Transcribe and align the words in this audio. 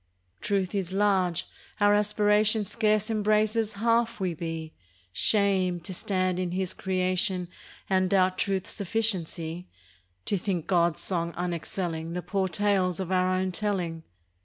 Truth 0.41 0.73
is 0.73 0.91
large. 0.91 1.45
Our 1.79 1.93
aspiration 1.93 2.63
Scarce 2.63 3.11
embraces 3.11 3.73
half 3.75 4.19
we 4.19 4.33
be. 4.33 4.73
Shame! 5.13 5.79
to 5.81 5.93
stand 5.93 6.39
in 6.39 6.53
His 6.53 6.73
creation 6.73 7.47
And 7.87 8.09
doubt 8.09 8.39
Truth's 8.39 8.71
sufficiency! 8.71 9.67
To 10.25 10.39
think 10.39 10.65
God's 10.65 11.01
song 11.01 11.33
unexcelling 11.33 12.15
The 12.15 12.23
poor 12.23 12.47
tales 12.47 12.99
of 12.99 13.11
our 13.11 13.29
own 13.31 13.51
telling. 13.51 14.01